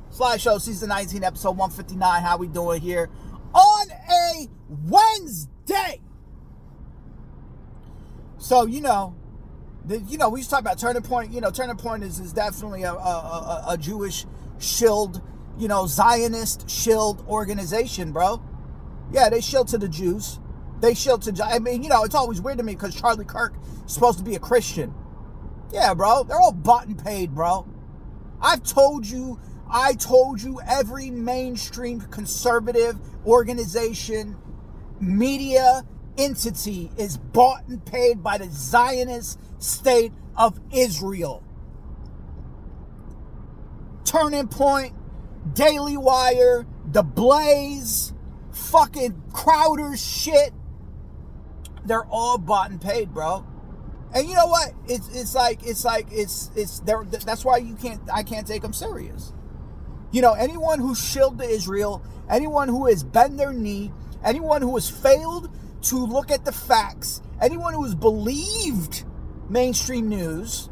Sly 0.10 0.36
Show, 0.36 0.58
season 0.58 0.90
19, 0.90 1.24
episode 1.24 1.52
159. 1.52 2.22
How 2.22 2.36
we 2.36 2.50
doing 2.50 2.82
here 2.82 3.10
on 3.54 3.88
a 3.90 4.50
Wednesday? 4.90 6.02
So, 8.40 8.66
you 8.66 8.82
know, 8.82 9.16
the, 9.86 10.00
you 10.00 10.18
know, 10.18 10.28
we 10.28 10.42
used 10.42 10.50
to 10.50 10.56
talk 10.56 10.64
about 10.64 10.80
Turning 10.80 11.02
Point. 11.02 11.32
You 11.32 11.40
know, 11.40 11.50
Turning 11.50 11.78
Point 11.78 12.04
is, 12.04 12.20
is 12.20 12.34
definitely 12.34 12.84
a, 12.84 12.92
a, 12.92 13.64
a 13.70 13.78
Jewish 13.78 14.26
shield, 14.58 15.22
you 15.58 15.70
know, 15.70 15.88
Zionist 15.88 16.70
shield 16.70 17.26
organization, 17.30 18.12
bro. 18.12 18.42
Yeah, 19.14 19.30
they 19.30 19.40
shield 19.40 19.70
to 19.70 19.78
the 19.78 19.88
Jews. 19.88 20.42
They 20.82 20.94
to, 20.94 21.46
I 21.46 21.60
mean, 21.60 21.84
you 21.84 21.90
know, 21.90 22.04
it's 22.04 22.16
always 22.16 22.42
weird 22.42 22.58
to 22.60 22.64
me 22.64 22.74
because 22.74 22.96
Charlie 22.96 23.26
Kirk 23.26 23.54
is 23.86 23.94
supposed 23.94 24.18
to 24.20 24.24
be 24.24 24.36
a 24.36 24.40
Christian. 24.40 24.94
Yeah, 25.72 25.94
bro. 25.94 26.24
They're 26.24 26.40
all 26.40 26.52
bought 26.52 26.88
and 26.88 26.98
paid, 27.04 27.36
bro. 27.36 27.68
I've 28.42 28.64
told 28.64 29.06
you 29.06 29.40
I 29.72 29.94
told 29.94 30.42
you 30.42 30.60
every 30.68 31.12
mainstream 31.12 32.02
conservative 32.02 32.98
organization, 33.26 34.36
media 35.00 35.84
entity 36.18 36.92
is 36.98 37.18
bought 37.18 37.68
and 37.68 37.86
paid 37.86 38.24
by 38.24 38.40
the 38.40 38.50
Zionist 38.50 39.40
state 39.60 40.12
of 40.36 40.60
Israel. 40.72 41.44
Turning 44.04 44.48
Point, 44.48 44.96
Daily 45.54 45.98
Wire, 45.98 46.66
The 46.92 47.04
Blaze, 47.04 48.14
fucking 48.52 49.22
Crowder 49.32 49.96
shit. 49.96 50.52
They're 51.90 52.06
all 52.06 52.38
bought 52.38 52.70
and 52.70 52.80
paid, 52.80 53.14
bro. 53.14 53.46
And 54.14 54.30
you 54.30 54.36
know 54.36 54.46
what? 54.46 54.74
It's 54.88 55.08
it's 55.10 55.34
like 55.34 55.66
it's 55.66 55.84
like 55.84 56.08
it's 56.12 56.52
it's 56.56 56.80
there. 56.82 57.04
That's 57.04 57.44
why 57.44 57.58
you 57.58 57.76
can't. 57.76 58.00
I 58.14 58.22
can't 58.22 58.46
take 58.46 58.62
them 58.62 58.74
serious. 58.74 59.34
You 60.12 60.22
know, 60.22 60.34
anyone 60.34 60.80
who 60.80 60.94
shilled 60.94 61.40
to 61.40 61.46
Israel, 61.46 62.04
anyone 62.30 62.68
who 62.68 62.86
has 62.86 63.04
bent 63.04 63.38
their 63.38 63.54
knee, 63.54 63.92
anyone 64.24 64.62
who 64.62 64.76
has 64.76 64.88
failed 64.88 65.50
to 65.84 65.96
look 65.98 66.30
at 66.30 66.46
the 66.46 66.52
facts, 66.52 67.24
anyone 67.42 67.74
who 67.74 67.84
has 67.84 67.96
believed 67.96 69.04
mainstream 69.50 70.10
news, 70.10 70.70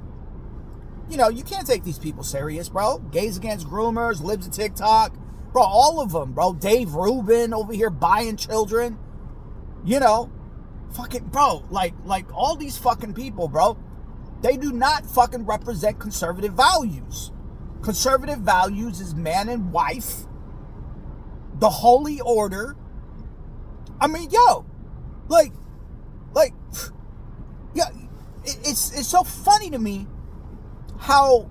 you 1.10 1.18
know, 1.18 1.30
you 1.30 1.44
can't 1.44 1.66
take 1.66 1.84
these 1.84 2.00
people 2.00 2.24
serious, 2.24 2.70
bro. 2.70 3.00
Gays 3.00 3.38
against 3.38 3.68
groomers, 3.68 4.22
libs 4.22 4.46
of 4.46 4.54
TikTok, 4.54 5.16
bro, 5.52 5.64
all 5.64 6.00
of 6.00 6.12
them, 6.12 6.34
bro. 6.34 6.54
Dave 6.54 6.94
Rubin 6.94 7.56
over 7.56 7.74
here 7.74 7.90
buying 7.90 8.36
children, 8.36 9.00
you 9.84 10.00
know, 10.00 10.32
fucking, 10.94 11.26
bro, 11.26 11.64
like, 11.70 11.94
like 12.06 12.26
all 12.34 12.56
these 12.56 12.78
fucking 12.78 13.14
people, 13.14 13.48
bro, 13.48 13.78
they 14.42 14.58
do 14.58 14.72
not 14.72 15.06
fucking 15.06 15.46
represent 15.46 16.00
conservative 16.00 16.54
values. 16.54 17.32
Conservative 17.82 18.40
values 18.40 19.00
is 19.02 19.16
man 19.16 19.50
and 19.50 19.72
wife, 19.72 20.26
the 21.60 21.70
holy 21.70 22.20
order. 22.22 22.76
I 24.00 24.08
mean, 24.08 24.30
yo, 24.30 24.66
like, 25.28 25.54
like, 26.34 26.54
yeah, 27.74 27.90
it's 28.44 28.98
it's 28.98 29.08
so 29.08 29.24
funny 29.24 29.70
to 29.72 29.80
me 29.80 30.08
how, 31.00 31.50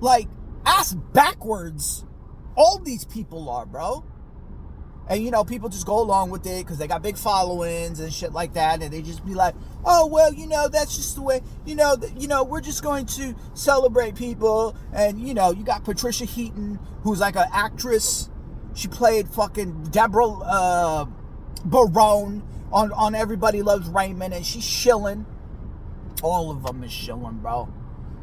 like, 0.00 0.28
ass 0.64 0.94
backwards 0.94 2.04
all 2.56 2.78
these 2.78 3.04
people 3.04 3.48
are, 3.50 3.66
bro. 3.66 4.04
And 5.08 5.22
you 5.22 5.30
know, 5.30 5.44
people 5.44 5.68
just 5.68 5.86
go 5.86 6.00
along 6.00 6.30
with 6.30 6.46
it 6.46 6.64
because 6.64 6.78
they 6.78 6.88
got 6.88 7.02
big 7.02 7.16
followings 7.16 8.00
and 8.00 8.12
shit 8.12 8.32
like 8.32 8.54
that, 8.54 8.82
and 8.82 8.92
they 8.92 9.02
just 9.02 9.24
be 9.24 9.34
like, 9.34 9.54
"Oh 9.84 10.06
well, 10.06 10.34
you 10.34 10.46
know, 10.48 10.68
that's 10.68 10.96
just 10.96 11.14
the 11.14 11.22
way. 11.22 11.42
You 11.64 11.76
know, 11.76 11.96
you 12.16 12.26
know, 12.26 12.42
we're 12.42 12.60
just 12.60 12.82
going 12.82 13.06
to 13.06 13.34
celebrate 13.54 14.16
people." 14.16 14.76
And 14.92 15.20
you 15.20 15.32
know, 15.32 15.52
you 15.52 15.62
got 15.62 15.84
Patricia 15.84 16.24
Heaton, 16.24 16.80
who's 17.02 17.20
like 17.20 17.36
an 17.36 17.46
actress. 17.52 18.28
She 18.74 18.88
played 18.88 19.28
fucking 19.28 19.84
Debra 19.90 20.26
uh, 20.26 21.04
Barone 21.64 22.42
on 22.72 22.92
on 22.92 23.14
Everybody 23.14 23.62
Loves 23.62 23.88
Raymond, 23.88 24.34
and 24.34 24.44
she's 24.44 24.64
shilling. 24.64 25.24
All 26.22 26.50
of 26.50 26.64
them 26.64 26.82
is 26.82 26.92
shilling, 26.92 27.38
bro. 27.38 27.72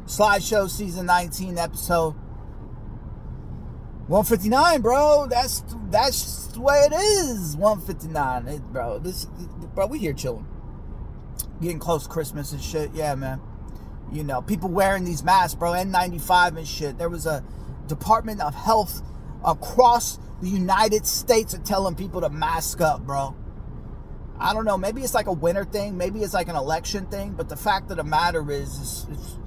Sly 0.06 0.38
Show 0.38 0.66
season 0.66 1.06
19 1.06 1.56
episode 1.56 2.14
159, 4.06 4.82
bro. 4.82 5.26
That's 5.28 5.62
that's 5.90 6.48
the 6.48 6.60
way 6.60 6.86
it 6.90 6.92
is. 6.92 7.56
159, 7.56 8.48
it, 8.48 8.62
bro. 8.72 8.98
This, 8.98 9.26
bro, 9.74 9.86
we 9.86 9.98
here 9.98 10.12
chilling, 10.12 10.46
getting 11.60 11.78
close 11.78 12.06
Christmas 12.06 12.52
and 12.52 12.62
shit. 12.62 12.90
Yeah, 12.92 13.14
man. 13.14 13.40
You 14.12 14.22
know, 14.22 14.42
people 14.42 14.68
wearing 14.68 15.04
these 15.04 15.24
masks, 15.24 15.54
bro. 15.54 15.72
N95 15.72 16.58
and 16.58 16.68
shit. 16.68 16.98
There 16.98 17.08
was 17.08 17.24
a 17.24 17.42
Department 17.86 18.42
of 18.42 18.54
Health 18.54 19.02
across 19.44 20.18
the 20.42 20.48
United 20.48 21.06
States 21.06 21.54
are 21.54 21.58
telling 21.58 21.94
people 21.94 22.20
to 22.20 22.28
mask 22.28 22.80
up, 22.80 23.06
bro. 23.06 23.34
I 24.38 24.52
don't 24.52 24.64
know. 24.64 24.76
Maybe 24.76 25.02
it's 25.02 25.14
like 25.14 25.26
a 25.26 25.32
winter 25.32 25.64
thing. 25.64 25.96
Maybe 25.96 26.22
it's 26.22 26.34
like 26.34 26.48
an 26.48 26.56
election 26.56 27.06
thing. 27.06 27.32
But 27.32 27.48
the 27.48 27.56
fact 27.56 27.90
of 27.90 27.96
the 27.96 28.04
matter 28.04 28.50
is, 28.50 28.78
it's, 28.80 29.06
it's 29.10 29.38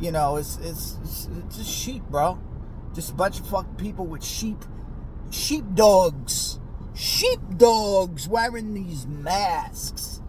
you 0.00 0.10
know, 0.10 0.36
it's, 0.36 0.56
it's, 0.56 0.98
it's, 1.02 1.28
it's 1.38 1.56
just 1.58 1.70
sheep, 1.70 2.02
bro. 2.04 2.40
Just 2.94 3.10
a 3.10 3.14
bunch 3.14 3.40
of 3.40 3.48
fucking 3.48 3.74
people 3.74 4.06
with 4.06 4.24
sheep, 4.24 4.64
sheep 5.30 5.64
dogs, 5.74 6.60
sheep 6.94 7.40
dogs 7.56 8.28
wearing 8.28 8.74
these 8.74 9.06
masks. 9.06 10.20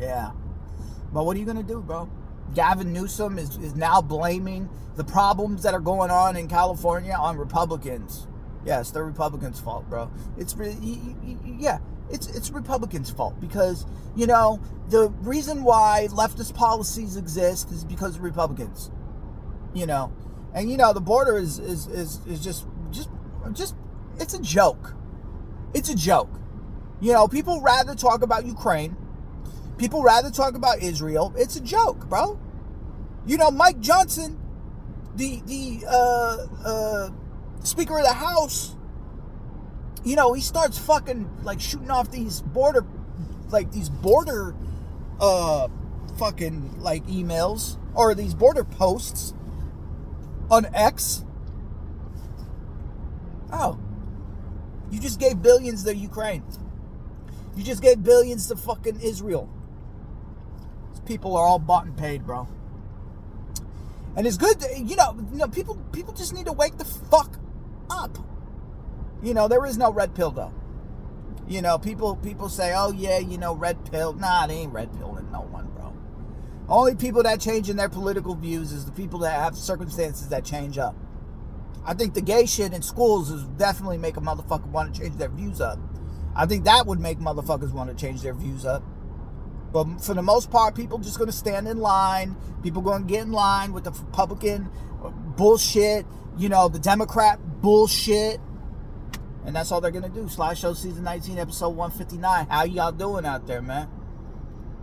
Yeah. 0.00 0.32
But 1.12 1.24
what 1.24 1.36
are 1.36 1.40
you 1.40 1.46
going 1.46 1.56
to 1.56 1.62
do, 1.62 1.80
bro? 1.80 2.10
Gavin 2.54 2.92
Newsom 2.92 3.38
is, 3.38 3.56
is 3.58 3.74
now 3.74 4.00
blaming 4.00 4.68
the 4.96 5.04
problems 5.04 5.62
that 5.62 5.74
are 5.74 5.80
going 5.80 6.10
on 6.10 6.36
in 6.36 6.48
California 6.48 7.12
on 7.12 7.36
Republicans. 7.36 8.26
Yes, 8.64 8.90
they're 8.90 9.04
Republicans' 9.04 9.60
fault, 9.60 9.88
bro. 9.88 10.10
It's 10.36 10.56
yeah, 11.58 11.78
it's 12.10 12.26
it's 12.26 12.50
Republicans' 12.50 13.10
fault 13.10 13.40
because 13.40 13.86
you 14.16 14.26
know 14.26 14.60
the 14.88 15.08
reason 15.22 15.62
why 15.62 16.08
leftist 16.10 16.54
policies 16.54 17.16
exist 17.16 17.70
is 17.70 17.84
because 17.84 18.16
of 18.16 18.22
Republicans. 18.22 18.90
You 19.74 19.86
know, 19.86 20.12
and 20.54 20.70
you 20.70 20.76
know, 20.76 20.92
the 20.92 21.00
border 21.00 21.36
is 21.36 21.58
is 21.58 21.86
is, 21.86 22.20
is 22.26 22.42
just 22.42 22.66
just 22.90 23.10
just 23.52 23.74
it's 24.18 24.34
a 24.34 24.42
joke. 24.42 24.94
It's 25.74 25.88
a 25.88 25.94
joke. 25.94 26.30
You 27.00 27.12
know, 27.12 27.28
people 27.28 27.60
rather 27.60 27.94
talk 27.94 28.22
about 28.22 28.46
Ukraine. 28.46 28.96
People 29.76 30.02
rather 30.02 30.30
talk 30.30 30.54
about 30.54 30.82
Israel. 30.82 31.32
It's 31.36 31.56
a 31.56 31.60
joke, 31.60 32.08
bro. 32.08 32.40
You 33.26 33.36
know, 33.36 33.50
Mike 33.50 33.80
Johnson, 33.80 34.40
the 35.14 35.42
the 35.46 35.84
uh, 35.86 36.46
uh, 36.64 37.10
Speaker 37.62 37.98
of 37.98 38.04
the 38.04 38.14
House, 38.14 38.74
you 40.04 40.16
know, 40.16 40.32
he 40.32 40.40
starts 40.40 40.78
fucking 40.78 41.28
like 41.44 41.60
shooting 41.60 41.90
off 41.90 42.10
these 42.10 42.40
border, 42.40 42.84
like 43.50 43.70
these 43.70 43.88
border, 43.88 44.56
uh, 45.20 45.68
fucking 46.18 46.80
like 46.80 47.06
emails 47.06 47.78
or 47.94 48.14
these 48.14 48.34
border 48.34 48.64
posts 48.64 49.34
on 50.50 50.66
X. 50.74 51.24
Oh, 53.52 53.78
you 54.90 55.00
just 55.00 55.18
gave 55.18 55.42
billions 55.42 55.84
to 55.84 55.94
Ukraine. 55.94 56.42
You 57.56 57.64
just 57.64 57.82
gave 57.82 58.02
billions 58.02 58.46
to 58.48 58.56
fucking 58.56 59.00
Israel. 59.00 59.48
These 60.90 61.00
people 61.00 61.36
are 61.36 61.46
all 61.46 61.58
bought 61.58 61.86
and 61.86 61.96
paid, 61.96 62.24
bro. 62.24 62.48
And 64.16 64.26
it's 64.26 64.36
good, 64.36 64.60
to, 64.60 64.78
you 64.78 64.96
know. 64.96 65.16
You 65.32 65.38
know, 65.38 65.48
people 65.48 65.76
people 65.92 66.12
just 66.12 66.32
need 66.32 66.46
to 66.46 66.52
wake 66.52 66.76
the 66.76 66.84
fuck 66.84 67.38
up. 67.90 68.18
You 69.22 69.34
know, 69.34 69.48
there 69.48 69.64
is 69.66 69.76
no 69.78 69.92
red 69.92 70.14
pill 70.14 70.30
though. 70.30 70.52
You 71.48 71.62
know, 71.62 71.78
people 71.78 72.16
people 72.16 72.48
say, 72.48 72.74
"Oh 72.76 72.92
yeah, 72.92 73.18
you 73.18 73.38
know, 73.38 73.54
red 73.54 73.90
pill." 73.90 74.12
Nah, 74.12 74.44
it 74.44 74.50
ain't 74.50 74.72
red 74.72 74.92
pill 74.98 75.16
in 75.16 75.30
no 75.30 75.40
one. 75.40 75.70
Only 76.68 76.94
people 76.94 77.22
that 77.22 77.40
change 77.40 77.70
in 77.70 77.76
their 77.76 77.88
political 77.88 78.34
views 78.34 78.72
is 78.72 78.84
the 78.84 78.92
people 78.92 79.20
that 79.20 79.32
have 79.32 79.56
circumstances 79.56 80.28
that 80.28 80.44
change 80.44 80.76
up. 80.76 80.94
I 81.84 81.94
think 81.94 82.12
the 82.12 82.20
gay 82.20 82.44
shit 82.44 82.74
in 82.74 82.82
schools 82.82 83.30
is 83.30 83.44
definitely 83.44 83.96
make 83.96 84.18
a 84.18 84.20
motherfucker 84.20 84.66
want 84.66 84.94
to 84.94 85.00
change 85.00 85.16
their 85.16 85.30
views 85.30 85.60
up. 85.60 85.78
I 86.36 86.44
think 86.44 86.64
that 86.64 86.86
would 86.86 87.00
make 87.00 87.18
motherfuckers 87.18 87.72
want 87.72 87.88
to 87.88 87.96
change 87.96 88.20
their 88.20 88.34
views 88.34 88.66
up. 88.66 88.82
But 89.72 90.02
for 90.02 90.14
the 90.14 90.22
most 90.22 90.50
part, 90.50 90.74
people 90.74 90.98
just 90.98 91.18
going 91.18 91.30
to 91.30 91.36
stand 91.36 91.66
in 91.66 91.78
line. 91.78 92.36
People 92.62 92.82
going 92.82 93.06
to 93.06 93.08
get 93.08 93.22
in 93.22 93.32
line 93.32 93.72
with 93.72 93.84
the 93.84 93.90
Republican 93.90 94.70
bullshit, 95.36 96.06
you 96.36 96.48
know, 96.48 96.68
the 96.68 96.78
Democrat 96.78 97.38
bullshit. 97.62 98.40
And 99.46 99.56
that's 99.56 99.72
all 99.72 99.80
they're 99.80 99.90
going 99.90 100.04
to 100.04 100.10
do. 100.10 100.28
Sly 100.28 100.52
Show 100.54 100.74
season 100.74 101.04
19, 101.04 101.38
episode 101.38 101.70
159. 101.70 102.46
How 102.48 102.64
y'all 102.64 102.92
doing 102.92 103.24
out 103.24 103.46
there, 103.46 103.62
man? 103.62 103.88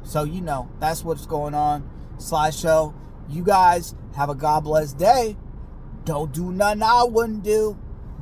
So, 0.05 0.23
you 0.23 0.39
know, 0.39 0.69
that's 0.79 1.03
what's 1.03 1.25
going 1.25 1.53
on. 1.53 1.89
Sly 2.17 2.51
Show. 2.51 2.93
You 3.27 3.43
guys 3.43 3.95
have 4.15 4.29
a 4.29 4.35
God 4.35 4.63
bless 4.63 4.93
day. 4.93 5.35
Don't 6.05 6.31
do 6.31 6.51
nothing 6.51 6.83
I 6.83 7.03
wouldn't 7.03 7.43
do. 7.43 7.77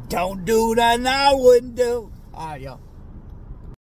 Don't 0.07 0.45
do 0.45 0.73
nothing 0.73 1.05
I 1.05 1.33
wouldn't 1.33 1.75
do. 1.75 2.11
All 2.33 2.47
right, 2.47 2.61
yo. 2.61 2.79